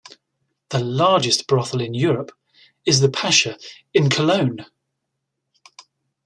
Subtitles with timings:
[0.69, 2.31] The largest brothel in Europe
[2.87, 3.55] is the Pascha
[3.93, 4.65] in Cologne.